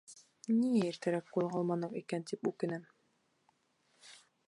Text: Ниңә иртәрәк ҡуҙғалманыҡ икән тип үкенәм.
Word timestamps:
Ниңә 0.61 0.79
иртәрәк 0.91 1.29
ҡуҙғалманыҡ 1.37 1.95
икән 2.01 2.27
тип 2.33 2.53
үкенәм. 2.53 2.91